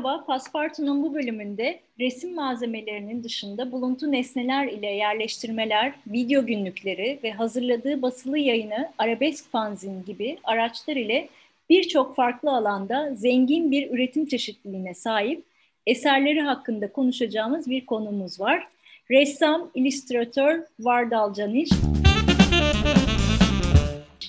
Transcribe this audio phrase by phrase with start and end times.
[0.00, 8.02] Merhaba, Paspartu'nun bu bölümünde resim malzemelerinin dışında buluntu nesneler ile yerleştirmeler, video günlükleri ve hazırladığı
[8.02, 11.28] basılı yayını arabesk fanzin gibi araçlar ile
[11.70, 15.44] birçok farklı alanda zengin bir üretim çeşitliliğine sahip
[15.86, 18.66] eserleri hakkında konuşacağımız bir konumuz var.
[19.10, 21.70] Ressam, illüstratör Vardal Caniş.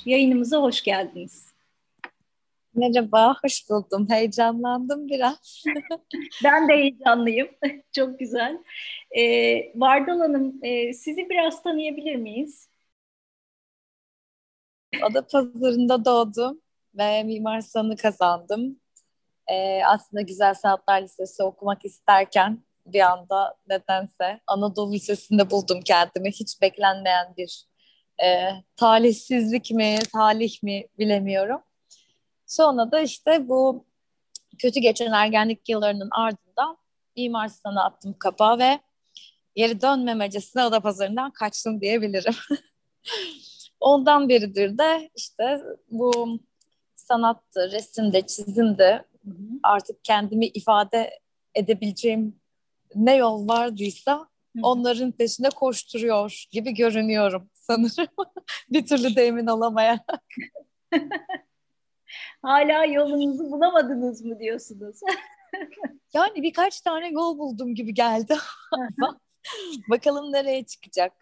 [0.06, 1.51] Yayınımıza hoş geldiniz.
[2.76, 4.08] Merhaba, hoş buldum.
[4.09, 5.64] Heyecanlandım biraz.
[6.44, 7.48] ben de heyecanlıyım.
[7.91, 8.58] Çok güzel.
[9.18, 12.70] Ee, Vardal Hanım, e, sizi biraz tanıyabilir miyiz?
[15.02, 16.62] Adapazarı'nda doğdum
[16.95, 18.80] ve Mimar Sanatı kazandım.
[19.52, 26.31] Ee, aslında Güzel Sanatlar Lisesi okumak isterken bir anda nedense Anadolu Lisesi'nde buldum kendimi.
[26.31, 27.66] Hiç beklenmeyen bir
[28.23, 31.62] e, talihsizlik mi, talih mi bilemiyorum.
[32.52, 33.86] Sonra da işte bu
[34.58, 36.78] kötü geçen ergenlik yıllarının ardından
[37.17, 38.80] Mimar Sinan'a attım kapağı ve
[39.56, 42.34] geri dönmemecesine Adapazarı'ndan kaçtım diyebilirim.
[43.80, 46.40] Ondan beridir de işte bu
[46.95, 49.06] sanattı, resimde, çizimde
[49.64, 51.20] artık kendimi ifade
[51.56, 52.40] edebileceğim
[52.95, 54.30] ne yol vardıysa
[54.64, 58.08] onların peşinde koşturuyor gibi görünüyorum sanırım.
[58.70, 60.23] bir türlü de emin olamayarak.
[62.42, 65.00] Hala yolunuzu bulamadınız mı diyorsunuz?
[66.14, 68.36] yani birkaç tane yol buldum gibi geldi.
[69.90, 71.14] Bakalım nereye çıkacak.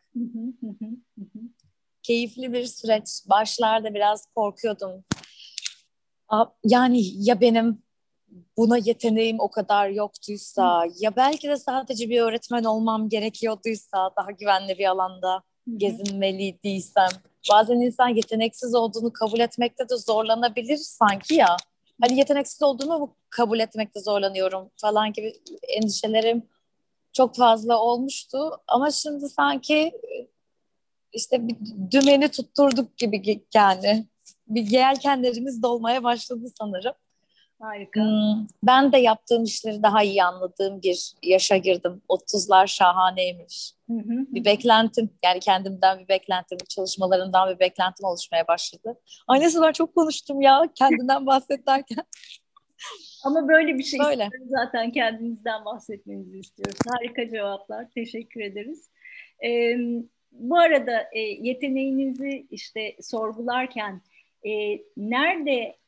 [2.04, 3.08] Keyifli bir süreç.
[3.30, 5.04] Başlarda biraz korkuyordum.
[6.64, 7.84] Yani ya benim
[8.58, 14.78] buna yeteneğim o kadar yoktuysa ya belki de sadece bir öğretmen olmam gerekiyorduysa daha güvenli
[14.78, 15.44] bir alanda
[15.78, 17.09] gezinmeliysem
[17.52, 21.58] bazen insan yeteneksiz olduğunu kabul etmekte de zorlanabilir sanki ya.
[22.02, 25.34] Hani yeteneksiz olduğumu kabul etmekte zorlanıyorum falan gibi
[25.67, 26.44] endişelerim
[27.14, 28.52] çok fazla olmuştu.
[28.68, 29.91] Ama şimdi sanki
[31.13, 31.56] işte bir
[31.91, 34.07] dümeni tutturduk gibi yani.
[34.47, 36.94] Bir yelkenlerimiz dolmaya başladı sanırım.
[37.62, 38.02] Harika.
[38.02, 42.02] Hmm, ben de yaptığım işleri daha iyi anladığım bir yaşa girdim.
[42.09, 43.74] 30'lar şahaneymiş.
[43.90, 44.25] Hı hı.
[44.28, 49.00] Bir beklentim yani kendimden bir beklentim, çalışmalarımdan bir beklentim oluşmaya başladı.
[49.28, 52.03] Ay ne kadar çok konuştum ya kendinden bahset derken.
[53.25, 54.30] Ama böyle bir şey böyle.
[54.46, 56.78] zaten kendinizden bahsetmenizi istiyoruz.
[56.90, 57.90] Harika cevaplar.
[57.96, 58.90] Teşekkür ederiz.
[59.46, 59.78] Ee,
[60.31, 64.02] bu arada e, yeteneğinizi işte sorgularken
[64.46, 64.52] e,
[64.98, 65.80] nerede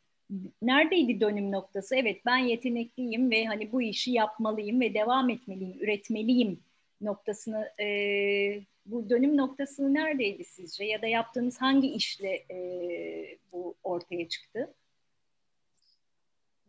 [0.61, 1.95] neredeydi dönüm noktası?
[1.95, 6.59] Evet ben yetenekliyim ve hani bu işi yapmalıyım ve devam etmeliyim, üretmeliyim
[7.01, 7.87] noktasını e,
[8.85, 12.57] bu dönüm noktası neredeydi sizce ya da yaptığınız hangi işle e,
[13.51, 14.73] bu ortaya çıktı?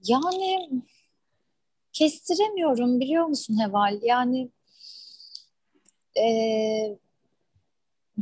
[0.05, 0.69] Yani
[1.93, 3.99] kestiremiyorum biliyor musun Heval?
[4.03, 4.49] Yani
[6.19, 6.27] e,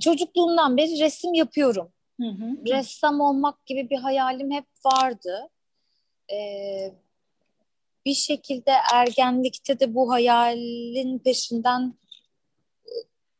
[0.00, 1.92] çocukluğumdan beri resim yapıyorum.
[2.20, 2.72] Hı hı.
[2.72, 5.48] Ressam olmak gibi bir hayalim hep vardı.
[6.32, 6.94] Ee,
[8.06, 11.94] bir şekilde ergenlikte de bu hayalin peşinden
[12.84, 12.92] e,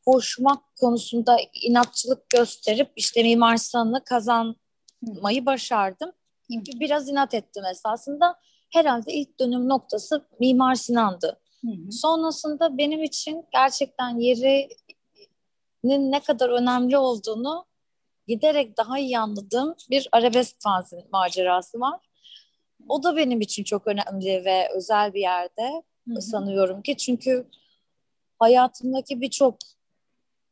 [0.04, 6.12] koşmak konusunda inatçılık gösterip işte Mimar Sinan'ı kazanmayı başardım.
[6.50, 8.36] Biraz inat ettim esasında.
[8.70, 11.40] Herhalde ilk dönüm noktası Mimar Sinan'dı.
[11.60, 11.92] Hı hı.
[11.92, 17.69] Sonrasında benim için gerçekten yerinin ne kadar önemli olduğunu
[18.30, 22.00] giderek daha iyi anladığım bir arabesk fanzin macerası var.
[22.88, 26.22] O da benim için çok önemli ve özel bir yerde Hı-hı.
[26.22, 27.46] sanıyorum ki çünkü
[28.38, 29.58] hayatımdaki birçok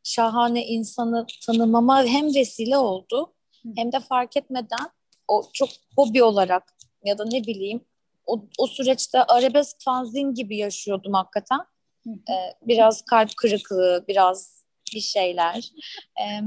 [0.03, 3.72] şahane insanı tanımama hem vesile oldu Hı-hı.
[3.77, 4.91] hem de fark etmeden
[5.28, 6.75] o çok hobi olarak
[7.05, 7.84] ya da ne bileyim
[8.27, 11.60] o, o süreçte arabesk fanzin gibi yaşıyordum hakikaten.
[12.06, 14.65] Ee, biraz kalp kırıklığı, biraz
[14.95, 15.72] bir şeyler.
[16.21, 16.41] Ee,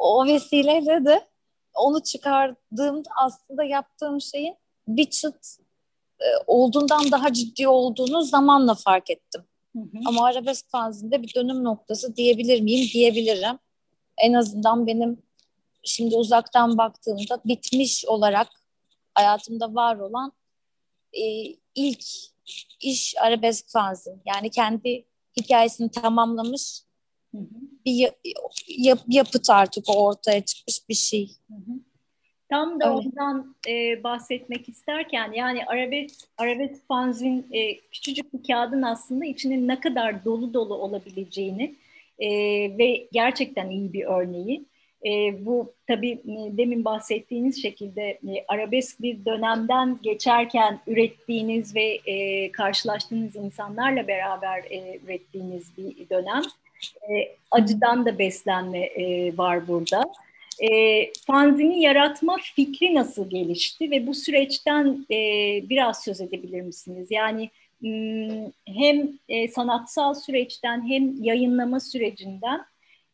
[0.00, 1.28] o vesileyle de
[1.74, 4.56] onu çıkardığımda aslında yaptığım şeyin
[4.88, 5.58] bir çıt
[6.20, 9.44] e, olduğundan daha ciddi olduğunu zamanla fark ettim.
[9.76, 10.02] Hı hı.
[10.06, 12.88] Ama arabesk fanzinde bir dönüm noktası diyebilir miyim?
[12.92, 13.58] Diyebilirim.
[14.18, 15.22] En azından benim
[15.84, 18.48] şimdi uzaktan baktığımda bitmiş olarak
[19.14, 20.32] hayatımda var olan
[21.12, 21.22] e,
[21.74, 22.04] ilk
[22.80, 24.22] iş arabesk fanzin.
[24.26, 25.06] Yani kendi
[25.40, 26.82] hikayesini tamamlamış
[27.86, 28.08] bir
[28.68, 31.30] yap, yapıt artık ortaya çıkmış bir şey.
[32.50, 33.08] Tam da Öyle.
[33.08, 39.80] ondan e, bahsetmek isterken yani arabesk, arabesk fanzin e, küçücük bir kağıdın aslında içinin ne
[39.80, 41.74] kadar dolu dolu olabileceğini
[42.18, 42.28] e,
[42.78, 44.64] ve gerçekten iyi bir örneği.
[45.06, 52.52] E, bu tabii e, demin bahsettiğiniz şekilde e, arabesk bir dönemden geçerken ürettiğiniz ve e,
[52.52, 56.42] karşılaştığınız insanlarla beraber e, ürettiğiniz bir dönem.
[57.10, 60.02] E, acıdan da beslenme e, var burada.
[60.60, 60.68] E,
[61.26, 65.16] fanzini yaratma fikri nasıl gelişti ve bu süreçten e,
[65.68, 67.08] biraz söz edebilir misiniz?
[67.10, 67.50] Yani
[67.80, 72.60] hmm, hem e, sanatsal süreçten hem yayınlama sürecinden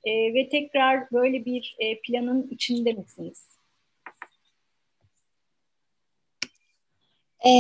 [0.05, 3.47] e, ve tekrar böyle bir e, planın içinde misiniz?
[7.47, 7.51] E,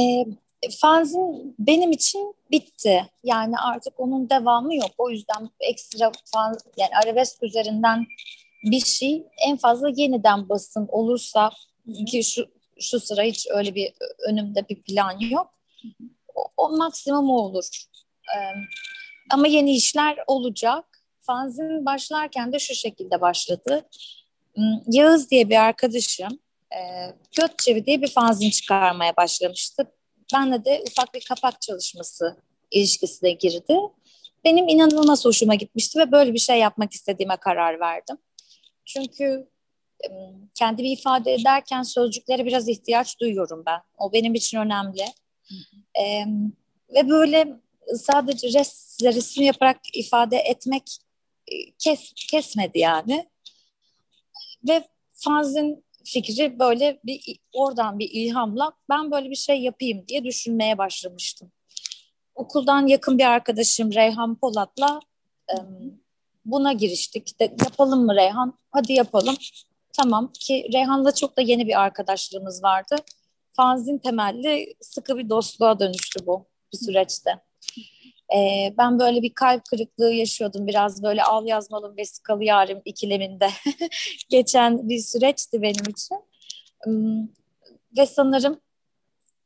[0.71, 3.07] fanzin benim için bitti.
[3.25, 4.91] Yani artık onun devamı yok.
[4.99, 8.07] O yüzden ekstra fan, yani arabesk üzerinden
[8.65, 11.51] bir şey en fazla yeniden basın olursa
[12.07, 12.47] ki şu
[12.81, 13.93] şu sıra hiç öyle bir
[14.29, 15.51] önümde bir plan yok.
[16.35, 17.85] O, o maksimum olur.
[18.37, 18.39] Ee,
[19.31, 20.85] ama yeni işler olacak
[21.21, 23.89] fanzin başlarken de şu şekilde başladı.
[24.55, 26.39] Hmm, Yağız diye bir arkadaşım
[26.73, 26.81] e,
[27.37, 29.93] Göt Çevi diye bir fanzin çıkarmaya başlamıştı.
[30.34, 32.37] Benle de ufak bir kapak çalışması
[32.70, 33.78] ilişkisine girdi.
[34.44, 38.19] Benim inanılmaz hoşuma gitmişti ve böyle bir şey yapmak istediğime karar verdim.
[38.84, 39.49] Çünkü
[40.55, 43.81] kendimi ifade ederken sözcüklere biraz ihtiyaç duyuyorum ben.
[43.99, 45.05] O benim için önemli.
[46.00, 46.25] Ee,
[46.94, 47.56] ve böyle
[47.94, 50.99] sadece res, resim yaparak ifade etmek
[51.79, 53.31] kes, kesmedi yani.
[54.69, 60.79] Ve fanzin fikri böyle bir oradan bir ilhamla ben böyle bir şey yapayım diye düşünmeye
[60.79, 61.53] başlamıştım.
[62.35, 65.00] Okuldan yakın bir arkadaşım Reyhan Polat'la
[65.50, 65.55] e,
[66.44, 67.41] buna giriştik.
[67.41, 68.58] De, yapalım mı Reyhan?
[68.70, 69.37] Hadi yapalım.
[69.93, 72.97] Tamam ki Reyhan'la çok da yeni bir arkadaşlığımız vardı.
[73.53, 77.31] Fanzin temelli sıkı bir dostluğa dönüştü bu bir süreçte.
[78.34, 80.67] E, ben böyle bir kalp kırıklığı yaşıyordum.
[80.67, 83.49] Biraz böyle al yazmalım vesikalı yarim ikileminde
[84.31, 86.17] geçen bir süreçti benim için.
[86.87, 87.32] Um,
[87.99, 88.61] ve sanırım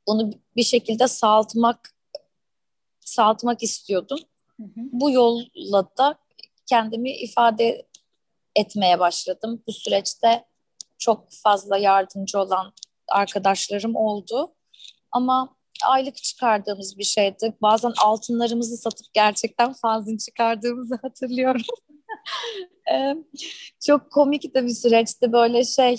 [0.07, 1.95] onu bir şekilde sağaltmak
[3.01, 4.19] sağaltmak istiyordum.
[4.57, 4.81] Hı hı.
[4.93, 6.19] Bu yolla da
[6.67, 7.87] kendimi ifade
[8.57, 9.63] etmeye başladım.
[9.67, 10.45] Bu süreçte
[10.99, 12.73] çok fazla yardımcı olan
[13.09, 14.55] arkadaşlarım oldu.
[15.13, 17.55] Ama aylık çıkardığımız bir şeydi.
[17.63, 21.63] Bazen altınlarımızı satıp gerçekten fanzin çıkardığımızı hatırlıyorum.
[23.87, 25.97] çok komik de bir süreçti böyle şey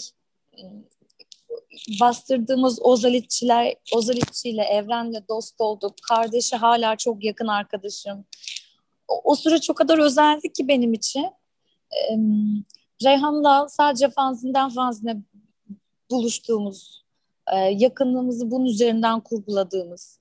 [2.01, 5.95] bastırdığımız Ozalitçiler, Ozalitçiyle Evren'le dost olduk.
[6.07, 8.25] Kardeşi hala çok yakın arkadaşım.
[9.07, 11.29] O, o süre çok kadar özeldi ki benim için.
[11.91, 12.17] Ee,
[13.03, 15.17] Reyhan'la sadece fanzinden fanzine
[16.11, 17.05] buluştuğumuz
[17.53, 20.19] e, yakınlığımızı bunun üzerinden kurguladığımız,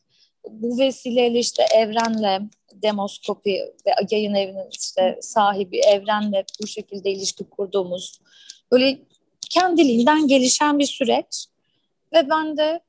[0.50, 3.50] bu vesileyle işte Evren'le demoskopi
[3.86, 8.20] ve yayın evinin işte sahibi Evren'le bu şekilde ilişki kurduğumuz
[8.72, 8.98] böyle
[9.50, 11.46] kendiliğinden gelişen bir süreç.
[12.12, 12.80] Ve ben de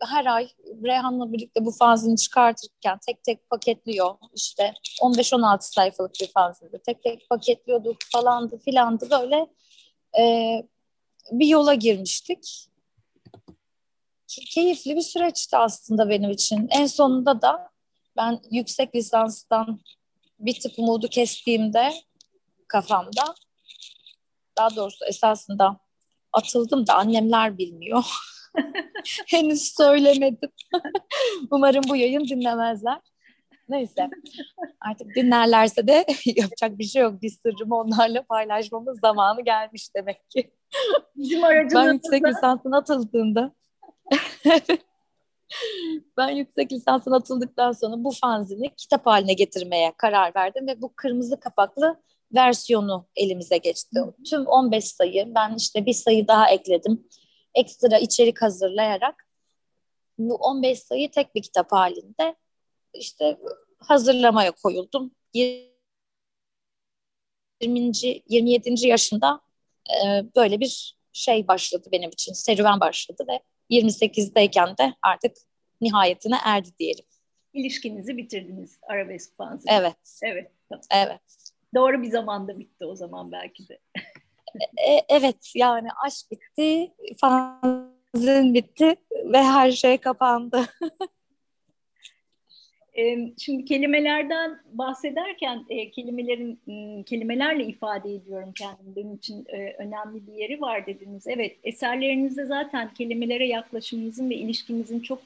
[0.00, 0.48] her ay
[0.84, 4.14] Reyhan'la birlikte bu fanzini çıkartırken tek tek paketliyor.
[4.34, 9.10] işte 15-16 sayfalık bir fanzinde tek tek paketliyorduk falandı filandı.
[9.10, 9.46] Böyle
[10.18, 10.22] e,
[11.32, 12.69] bir yola girmiştik
[14.50, 16.68] keyifli bir süreçti aslında benim için.
[16.70, 17.70] En sonunda da
[18.16, 19.80] ben yüksek lisanstan
[20.38, 21.92] bir tık umudu kestiğimde
[22.68, 23.34] kafamda
[24.58, 25.76] daha doğrusu esasında
[26.32, 28.04] atıldım da annemler bilmiyor.
[29.26, 30.50] Henüz söylemedim.
[31.50, 32.98] Umarım bu yayın dinlemezler.
[33.68, 34.10] Neyse
[34.80, 37.22] artık dinlerlerse de yapacak bir şey yok.
[37.22, 40.50] Bir sırrımı onlarla paylaşmamız zamanı gelmiş demek ki.
[41.16, 43.52] Bizim ben yüksek lisansına atıldığımda
[46.16, 51.40] ben yüksek lisansına atıldıktan sonra bu fanzini kitap haline getirmeye karar verdim ve bu kırmızı
[51.40, 52.02] kapaklı
[52.34, 54.00] versiyonu elimize geçti.
[54.30, 57.08] Tüm 15 sayı, ben işte bir sayı daha ekledim.
[57.54, 59.26] Ekstra içerik hazırlayarak
[60.18, 62.36] bu 15 sayı tek bir kitap halinde
[62.94, 63.38] işte
[63.78, 65.10] hazırlamaya koyuldum.
[65.34, 65.70] 20.
[68.28, 68.86] 27.
[68.86, 69.40] yaşında
[69.88, 73.40] e, böyle bir şey başladı benim için, serüven başladı ve
[73.70, 75.36] 28'deyken de artık
[75.80, 77.04] nihayetine erdi diyelim.
[77.52, 79.70] İlişkinizi bitirdiniz arabesk fanzin.
[79.70, 80.20] Evet.
[80.22, 80.50] Evet.
[80.94, 81.20] Evet.
[81.74, 83.78] Doğru bir zamanda bitti o zaman belki de.
[84.88, 90.66] e, evet yani aşk bitti, fanzin bitti ve her şey kapandı.
[93.38, 96.58] Şimdi kelimelerden bahsederken kelimelerin
[97.02, 98.96] kelimelerle ifade ediyorum kendimi.
[98.96, 99.46] Benim için
[99.78, 101.26] önemli bir yeri var dediniz.
[101.26, 105.18] Evet, eserlerinizde zaten kelimelere yaklaşımınızın ve ilişkinizin çok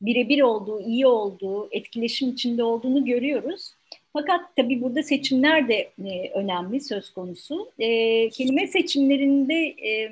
[0.00, 3.72] birebir olduğu, iyi olduğu, etkileşim içinde olduğunu görüyoruz.
[4.12, 7.70] Fakat tabii burada seçimler de e, önemli söz konusu.
[7.78, 10.10] E, kelime seçimlerinde e,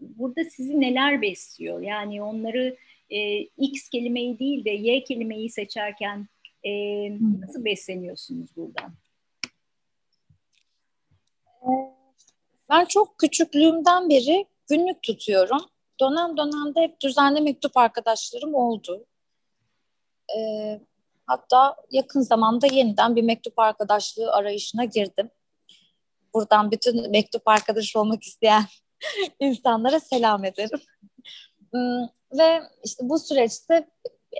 [0.00, 1.80] burada sizi neler besliyor?
[1.80, 2.76] Yani onları
[3.12, 6.28] e, X kelimeyi değil de Y kelimeyi seçerken
[6.64, 6.70] e,
[7.40, 8.94] nasıl besleniyorsunuz buradan?
[12.70, 15.60] Ben çok küçüklüğümden beri günlük tutuyorum.
[16.00, 19.06] Dönem dönemde hep düzenli mektup arkadaşlarım oldu.
[20.38, 20.80] Ee,
[21.26, 25.30] hatta yakın zamanda yeniden bir mektup arkadaşlığı arayışına girdim.
[26.34, 28.64] Buradan bütün mektup arkadaşı olmak isteyen
[29.40, 30.80] insanlara selam ederim.
[32.38, 33.88] Ve işte bu süreçte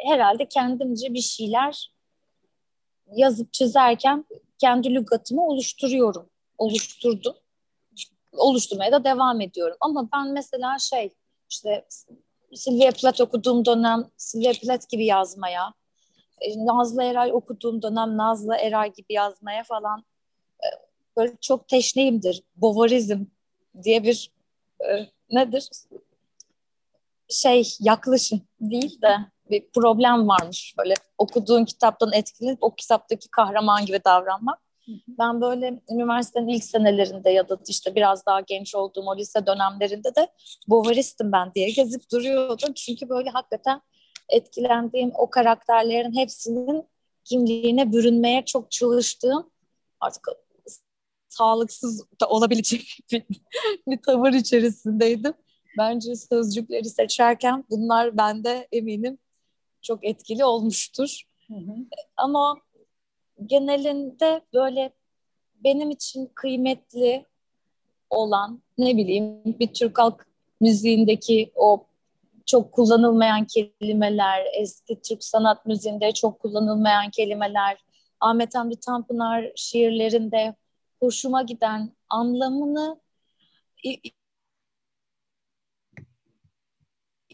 [0.07, 1.93] herhalde kendimce bir şeyler
[3.13, 4.25] yazıp çizerken
[4.59, 6.31] kendi lügatımı oluşturuyorum.
[6.59, 7.35] Oluşturdum.
[8.33, 9.77] Oluşturmaya da devam ediyorum.
[9.81, 11.15] Ama ben mesela şey
[11.51, 11.87] işte
[12.55, 15.75] Sylvia Plath okuduğum dönem Sylvia Plath gibi yazmaya,
[16.41, 20.05] e, Nazlı Eray okuduğum dönem Nazlı Eray gibi yazmaya falan
[20.61, 20.67] e,
[21.17, 22.43] böyle çok teşneyimdir.
[22.57, 23.25] Bovarizm
[23.83, 24.31] diye bir
[24.81, 25.69] e, nedir?
[27.33, 29.17] Şey yaklaşım değil de
[29.51, 34.59] bir problem varmış böyle okuduğun kitaptan etkilenip o kitaptaki kahraman gibi davranmak.
[35.09, 40.15] Ben böyle üniversitenin ilk senelerinde ya da işte biraz daha genç olduğum o lise dönemlerinde
[40.15, 40.29] de
[40.69, 42.73] Bovaristim ben diye gezip duruyordum.
[42.73, 43.81] Çünkü böyle hakikaten
[44.29, 46.85] etkilendiğim o karakterlerin hepsinin
[47.25, 49.51] kimliğine bürünmeye çok çalıştığım
[50.01, 50.29] artık
[51.29, 53.25] sağlıksız da olabilecek bir,
[53.87, 55.35] bir tavır içerisindeydim.
[55.79, 59.19] Bence sözcükleri seçerken bunlar bende eminim
[59.83, 61.23] çok etkili olmuştur.
[61.49, 61.77] Hı hı.
[62.17, 62.61] Ama
[63.47, 64.93] genelinde böyle
[65.65, 67.27] benim için kıymetli
[68.11, 70.27] olan ne bileyim bir Türk halk
[70.61, 71.87] müziğindeki o
[72.47, 77.79] çok kullanılmayan kelimeler, eski Türk sanat müziğinde çok kullanılmayan kelimeler,
[78.21, 80.55] Ahmet Hamdi Tanpınar şiirlerinde
[81.01, 83.01] hoşuma giden anlamını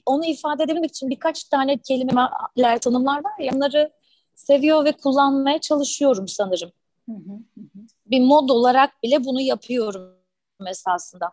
[0.09, 3.93] onu ifade edebilmek için birkaç tane kelimeler, tanımlar var ya onları
[4.35, 6.73] seviyor ve kullanmaya çalışıyorum sanırım.
[7.07, 7.81] Hı hı hı.
[8.07, 10.19] Bir mod olarak bile bunu yapıyorum
[10.67, 11.31] esasında.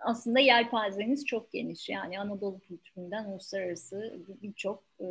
[0.00, 1.88] Aslında yelpazeniz çok geniş.
[1.88, 5.06] Yani Anadolu kültüründen uluslararası birçok e,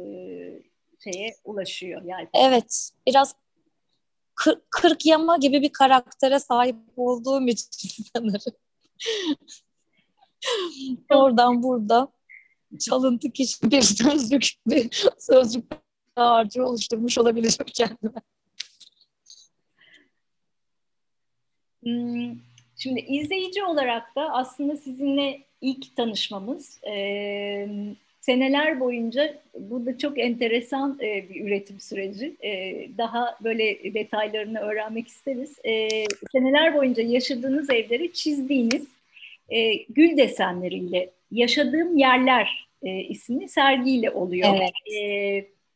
[1.04, 2.02] şeye ulaşıyor.
[2.02, 2.48] Yelpaze.
[2.48, 2.90] Evet.
[3.08, 3.36] Biraz
[4.36, 8.54] kır, kırk yama gibi bir karaktere sahip olduğum için sanırım.
[11.12, 12.08] Oradan burada
[12.80, 15.64] çalıntı kişi bir sözlük bir sözlük
[16.16, 18.22] harcı oluşturmuş olabilirim kendime.
[21.84, 22.36] Hmm,
[22.78, 26.80] şimdi izleyici olarak da aslında sizinle ilk tanışmamız
[28.22, 32.38] seneler boyunca burada çok enteresan bir üretim süreci.
[32.98, 35.56] Daha böyle detaylarını öğrenmek isteriz.
[36.32, 38.88] Seneler boyunca yaşadığınız evleri çizdiğiniz
[39.90, 44.50] gül desenleriyle yaşadığım yerler e, isimli sergiyle oluyor.
[44.56, 44.72] Evet.
[44.96, 45.02] E,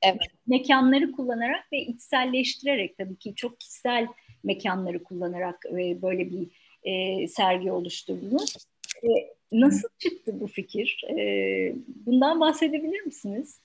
[0.01, 0.21] evet.
[0.47, 4.07] Mekanları kullanarak ve içselleştirerek tabii ki çok kişisel
[4.43, 6.47] mekanları kullanarak e, böyle bir
[6.83, 8.55] e, sergi oluşturdunuz.
[9.03, 9.07] E,
[9.51, 11.03] nasıl çıktı bu fikir?
[11.09, 13.61] E, bundan bahsedebilir misiniz?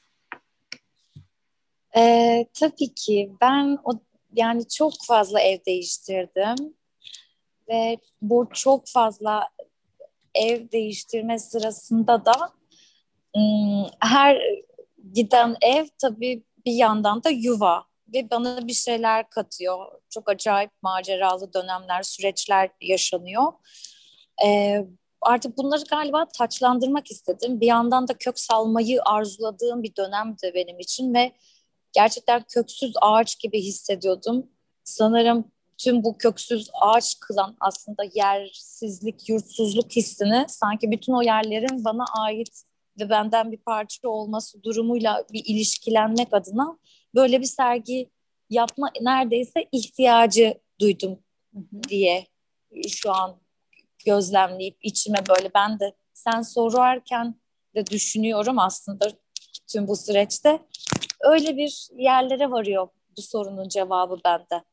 [1.97, 3.31] E, tabii ki.
[3.41, 3.91] Ben o
[4.35, 6.75] yani çok fazla ev değiştirdim
[7.69, 9.49] ve bu çok fazla
[10.37, 12.33] ev değiştirme sırasında da
[14.01, 14.43] her
[15.13, 19.87] giden ev tabii bir yandan da yuva ve bana bir şeyler katıyor.
[20.11, 23.53] Çok acayip maceralı dönemler, süreçler yaşanıyor.
[24.47, 24.87] Ee,
[25.21, 27.61] artık bunları galiba taçlandırmak istedim.
[27.61, 31.33] Bir yandan da kök salmayı arzuladığım bir dönemdi benim için ve
[31.93, 34.47] gerçekten köksüz ağaç gibi hissediyordum.
[34.85, 42.05] Sanırım tüm bu köksüz ağaç kılan aslında yersizlik, yurtsuzluk hissini sanki bütün o yerlerin bana
[42.19, 42.63] ait
[43.01, 46.79] ve benden bir parça olması durumuyla bir ilişkilenmek adına
[47.15, 48.11] böyle bir sergi
[48.51, 51.19] yapma neredeyse ihtiyacı duydum
[51.89, 52.27] diye
[52.89, 53.41] şu an
[54.07, 57.41] gözlemleyip içime böyle ben de sen sorarken
[57.75, 59.09] de düşünüyorum aslında
[59.67, 60.59] tüm bu süreçte
[61.21, 64.65] öyle bir yerlere varıyor bu sorunun cevabı bende.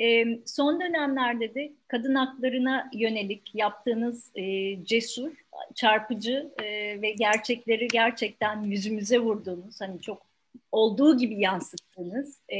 [0.00, 5.32] E, son dönemlerde de kadın haklarına yönelik yaptığınız e, cesur,
[5.74, 6.64] çarpıcı e,
[7.02, 10.26] ve gerçekleri gerçekten yüzümüze vurduğunuz, hani çok
[10.72, 12.58] olduğu gibi yansıttığınız, e,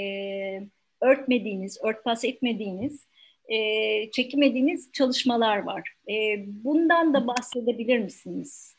[1.00, 3.07] örtmediğiniz, örtbas etmediğiniz,
[3.49, 5.95] e, çekemediğiniz çalışmalar var.
[6.09, 8.76] E, bundan da bahsedebilir misiniz?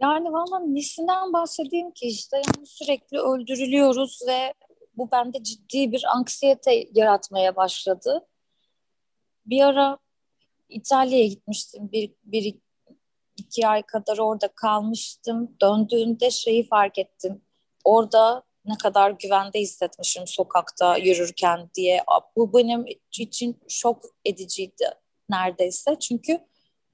[0.00, 4.54] Yani valla nesinden bahsedeyim ki işte yani sürekli öldürülüyoruz ve
[4.96, 8.26] bu bende ciddi bir anksiyete yaratmaya başladı.
[9.46, 9.98] Bir ara
[10.68, 11.92] İtalya'ya gitmiştim.
[11.92, 12.54] Bir, bir
[13.36, 15.56] iki ay kadar orada kalmıştım.
[15.60, 17.42] Döndüğümde şeyi fark ettim.
[17.84, 22.04] Orada ne kadar güvende hissetmişim sokakta yürürken diye.
[22.36, 22.86] Bu benim
[23.18, 24.88] için şok ediciydi
[25.30, 25.96] neredeyse.
[26.00, 26.40] Çünkü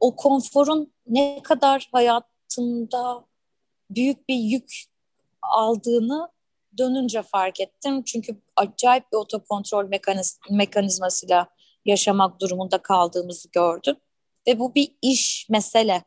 [0.00, 3.25] o konforun ne kadar hayatımda
[3.90, 4.85] büyük bir yük
[5.42, 6.28] aldığını
[6.79, 8.03] dönünce fark ettim.
[8.03, 11.47] Çünkü acayip bir otokontrol mekaniz mekanizmasıyla
[11.85, 13.97] yaşamak durumunda kaldığımızı gördüm.
[14.47, 16.05] Ve bu bir iş mesele.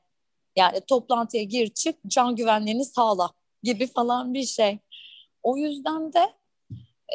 [0.56, 3.32] Yani toplantıya gir çık can güvenliğini sağla
[3.64, 4.80] gibi falan bir şey.
[5.44, 6.34] O yüzden de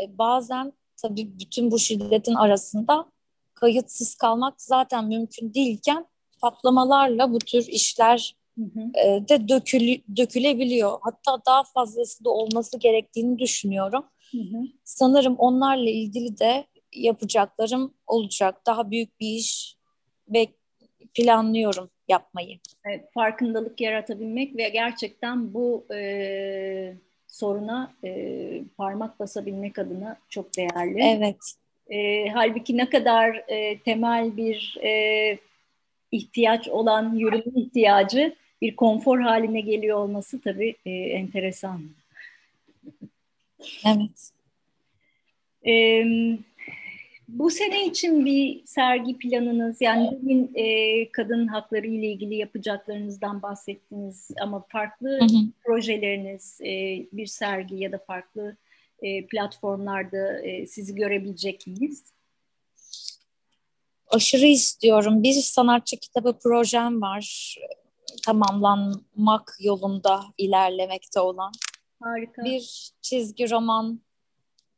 [0.02, 3.12] e, bazen tabii bütün bu şiddetin arasında
[3.54, 6.06] kayıtsız kalmak zaten mümkün değilken
[6.40, 9.06] patlamalarla bu tür işler hı hı.
[9.06, 10.98] E, de dökülü, dökülebiliyor.
[11.02, 14.04] Hatta daha fazlası da olması gerektiğini düşünüyorum.
[14.32, 14.62] Hı hı.
[14.84, 18.66] Sanırım onlarla ilgili de yapacaklarım olacak.
[18.66, 19.76] Daha büyük bir iş
[20.28, 20.46] ve
[21.14, 22.58] planlıyorum yapmayı.
[22.86, 26.94] Evet, farkındalık yaratabilmek ve gerçekten bu e,
[27.26, 31.02] soruna e, parmak basabilmek adına çok değerli.
[31.02, 31.36] Evet.
[31.90, 35.38] E, halbuki ne kadar e, temel bir e,
[36.12, 41.82] ihtiyaç olan yürüme ihtiyacı bir konfor haline geliyor olması tabii e, enteresan.
[43.86, 44.30] Evet.
[45.62, 46.40] Evet.
[47.28, 54.30] Bu sene için bir sergi planınız, yani bugün e, kadın hakları ile ilgili yapacaklarınızdan bahsettiniz
[54.40, 55.38] ama farklı hı hı.
[55.64, 58.56] projeleriniz, e, bir sergi ya da farklı
[59.02, 62.04] e, platformlarda e, sizi görebilecek miyiz?
[64.08, 65.22] Aşırı istiyorum.
[65.22, 67.56] Bir sanatçı kitabı projem var.
[68.26, 71.52] Tamamlanmak yolunda ilerlemekte olan.
[72.02, 72.44] Harika.
[72.44, 74.00] Bir çizgi roman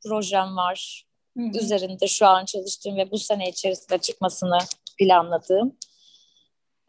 [0.04, 1.06] projem var
[1.36, 1.58] hı hı.
[1.58, 4.58] üzerinde şu an çalıştığım ve bu sene içerisinde çıkmasını
[4.98, 5.76] planladığım.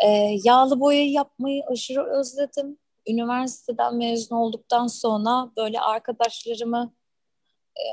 [0.06, 2.78] Ee, yağlı boyayı yapmayı aşırı özledim.
[3.08, 6.94] Üniversiteden mezun olduktan sonra böyle arkadaşlarımı
[7.78, 7.86] e,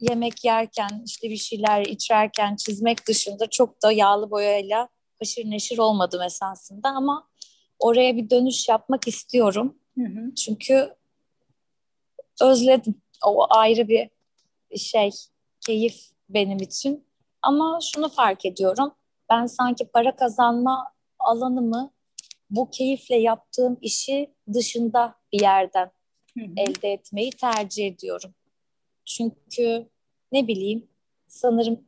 [0.00, 4.88] yemek yerken, işte bir şeyler içerken çizmek dışında çok da yağlı boyayla
[5.18, 7.28] haşır neşir olmadım esasında ama
[7.84, 9.78] oraya bir dönüş yapmak istiyorum.
[9.98, 10.34] Hı hı.
[10.34, 10.94] Çünkü
[12.42, 12.94] özledim.
[13.26, 14.10] O ayrı bir
[14.78, 15.10] şey
[15.66, 17.04] keyif benim için.
[17.42, 18.94] Ama şunu fark ediyorum.
[19.30, 21.90] Ben sanki para kazanma alanımı
[22.50, 25.90] bu keyifle yaptığım işi dışında bir yerden
[26.38, 26.52] hı hı.
[26.56, 28.34] elde etmeyi tercih ediyorum.
[29.04, 29.88] Çünkü
[30.32, 30.88] ne bileyim
[31.28, 31.84] sanırım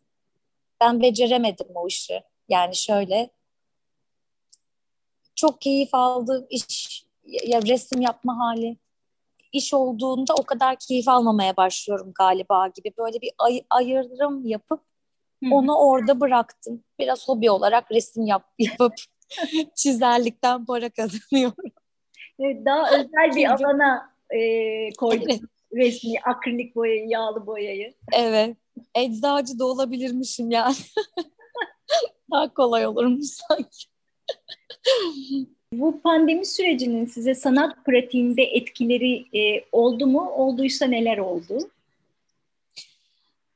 [0.81, 2.23] ben beceremedim o işi.
[2.49, 3.31] Yani şöyle
[5.37, 8.77] çok keyif aldığım iş ya resim yapma hali
[9.53, 12.93] iş olduğunda o kadar keyif almamaya başlıyorum galiba gibi.
[12.99, 14.81] Böyle bir ay- ayırım yapıp
[15.45, 15.55] Hı.
[15.55, 16.85] onu orada bıraktım.
[16.99, 18.93] Biraz hobi olarak resim yap yapıp
[19.75, 21.73] çizerlikten para kazanıyorum.
[22.39, 24.41] Evet, daha özel bir alana e,
[24.93, 25.41] koydum evet.
[25.75, 27.95] resmi, akrilik boyayı, yağlı boyayı.
[28.13, 28.57] Evet.
[28.95, 30.75] Eczacı da olabilirmişim yani.
[32.33, 33.87] daha kolay olurmuş sanki.
[35.73, 40.31] Bu pandemi sürecinin size sanat pratiğinde etkileri e, oldu mu?
[40.31, 41.71] Olduysa neler oldu?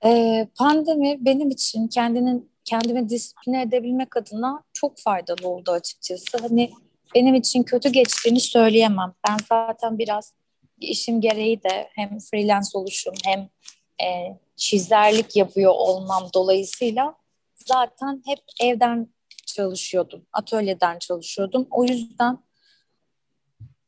[0.05, 6.38] Ee, pandemi benim için kendinin kendimi disipline edebilmek adına çok faydalı oldu açıkçası.
[6.40, 6.71] Hani
[7.14, 9.14] benim için kötü geçtiğini söyleyemem.
[9.29, 10.35] Ben zaten biraz
[10.81, 13.49] işim gereği de hem freelance oluşum hem
[14.03, 17.14] e, çizerlik yapıyor olmam dolayısıyla
[17.55, 19.09] zaten hep evden
[19.54, 20.26] çalışıyordum.
[20.32, 21.66] Atölyeden çalışıyordum.
[21.70, 22.38] O yüzden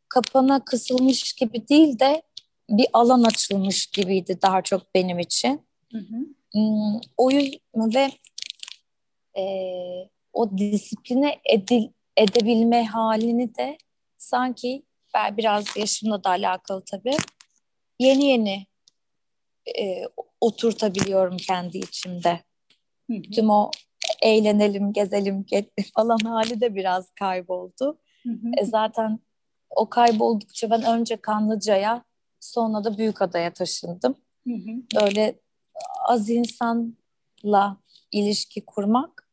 [0.08, 2.22] kapana kısılmış gibi değil de
[2.70, 5.66] bir alan açılmış gibiydi daha çok benim için.
[5.92, 6.16] Hı hı.
[6.52, 8.10] Hmm, o yüzden ve
[9.40, 9.44] e,
[10.32, 13.78] o disipline edil, edebilme halini de
[14.18, 14.82] sanki
[15.14, 17.16] ben biraz yaşımla da alakalı tabii
[17.98, 18.66] yeni yeni
[19.78, 20.04] e,
[20.40, 22.40] oturtabiliyorum kendi içimde.
[23.10, 23.22] Hı hı.
[23.34, 23.70] Tüm o
[24.22, 25.46] eğlenelim, gezelim
[25.94, 27.98] falan hali de biraz kayboldu.
[28.22, 28.50] Hı hı.
[28.58, 29.18] E zaten
[29.70, 32.04] o kayboldukça ben önce Kanlıca'ya
[32.40, 34.16] sonra da Büyükada'ya taşındım.
[34.46, 35.00] Hı hı.
[35.00, 35.40] Böyle
[36.08, 37.76] az insanla
[38.12, 39.28] ilişki kurmak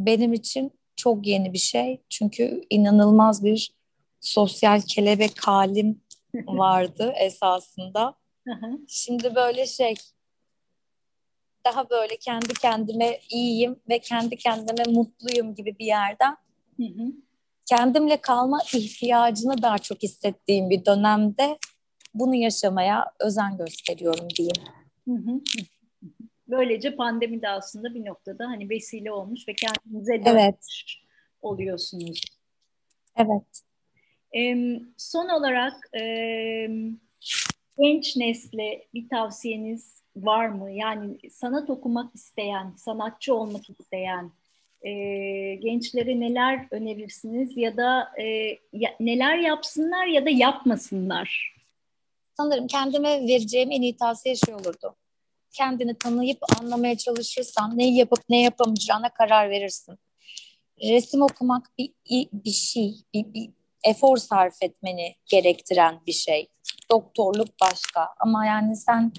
[0.00, 2.00] benim için çok yeni bir şey.
[2.08, 3.72] Çünkü inanılmaz bir
[4.20, 6.00] sosyal kelebek halim
[6.46, 8.14] vardı esasında.
[8.48, 8.78] Hı hı.
[8.88, 9.94] Şimdi böyle şey
[11.64, 16.36] daha böyle kendi kendime iyiyim ve kendi kendime mutluyum gibi bir yerden
[16.76, 17.12] hı hı.
[17.66, 21.58] kendimle kalma ihtiyacını daha çok hissettiğim bir dönemde
[22.14, 24.64] bunu yaşamaya özen gösteriyorum diyeyim.
[25.08, 25.40] Hı hı.
[26.48, 30.64] Böylece pandemi de aslında bir noktada hani vesile olmuş ve kendinize dönmüş evet.
[31.42, 32.20] oluyorsunuz.
[33.16, 33.62] Evet.
[34.36, 34.56] E,
[34.96, 36.02] son olarak e,
[37.78, 40.70] genç nesle bir tavsiyeniz var mı?
[40.70, 44.30] Yani sanat okumak isteyen, sanatçı olmak isteyen
[44.82, 44.90] e,
[45.54, 48.24] gençlere neler önerirsiniz ya da e,
[48.72, 51.56] ya, neler yapsınlar ya da yapmasınlar?
[52.36, 54.96] Sanırım kendime vereceğim en iyi tavsiye şey olurdu.
[55.52, 59.98] Kendini tanıyıp anlamaya çalışırsan neyi yapıp ne yapamayacağına karar verirsin.
[60.82, 61.92] Resim okumak bir,
[62.32, 63.50] bir şey, bir, bir
[63.84, 66.48] efor sarf etmeni gerektiren bir şey.
[66.90, 69.12] Doktorluk başka ama yani sen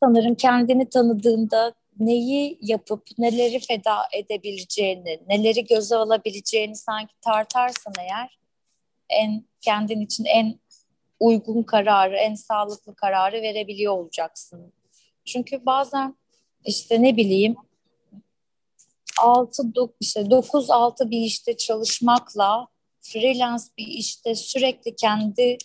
[0.00, 8.38] sanırım kendini tanıdığında neyi yapıp neleri feda edebileceğini, neleri göze alabileceğini sanki tartarsan eğer
[9.08, 10.58] en kendin için en
[11.20, 14.72] uygun kararı, en sağlıklı kararı verebiliyor olacaksın.
[15.24, 16.16] Çünkü bazen
[16.64, 17.56] işte ne bileyim
[19.18, 19.62] 6
[20.00, 22.66] işte 9 6 bir işte çalışmakla
[23.00, 25.58] freelance bir işte sürekli kendi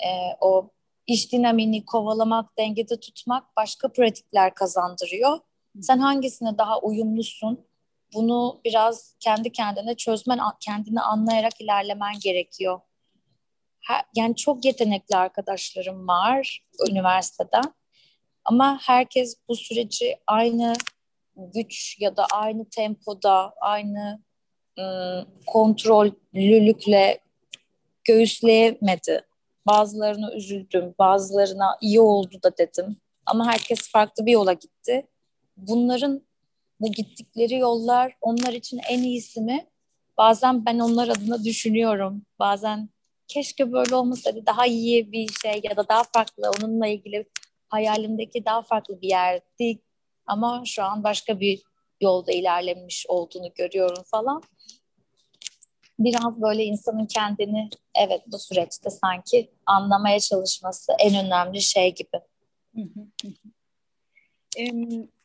[0.00, 0.10] e,
[0.40, 0.70] o
[1.08, 5.38] iş dinamini kovalamak, dengede tutmak başka pratikler kazandırıyor.
[5.80, 7.66] Sen hangisine daha uyumlusun?
[8.14, 12.80] Bunu biraz kendi kendine çözmen, kendini anlayarak ilerlemen gerekiyor.
[14.16, 17.60] Yani çok yetenekli arkadaşlarım var üniversitede.
[18.44, 20.74] Ama herkes bu süreci aynı
[21.36, 24.22] güç ya da aynı tempoda, aynı
[24.78, 27.20] ıı, kontrollülükle
[28.04, 29.27] göğüsleyemedi.
[29.68, 32.96] Bazılarına üzüldüm, bazılarına iyi oldu da dedim.
[33.26, 35.06] Ama herkes farklı bir yola gitti
[35.56, 36.22] bunların
[36.80, 39.66] bu gittikleri yollar onlar için en iyisi mi?
[40.18, 42.22] Bazen ben onlar adına düşünüyorum.
[42.38, 42.88] Bazen
[43.28, 47.28] keşke böyle olmasaydı daha iyi bir şey ya da daha farklı onunla ilgili
[47.68, 49.78] hayalimdeki daha farklı bir yerdi
[50.26, 51.62] ama şu an başka bir
[52.00, 54.42] yolda ilerlemiş olduğunu görüyorum falan.
[55.98, 62.20] Biraz böyle insanın kendini evet bu süreçte sanki anlamaya çalışması en önemli şey gibi.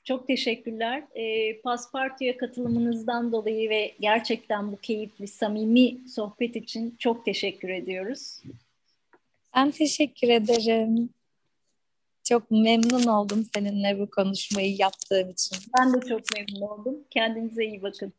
[0.04, 1.04] Çok teşekkürler.
[1.16, 8.42] E, Paspartu'ya katılımınızdan dolayı ve gerçekten bu keyifli, samimi sohbet için çok teşekkür ediyoruz.
[9.56, 11.10] Ben teşekkür ederim.
[12.24, 15.58] Çok memnun oldum seninle bu konuşmayı yaptığım için.
[15.80, 16.96] Ben de çok memnun oldum.
[17.10, 18.14] Kendinize iyi bakın.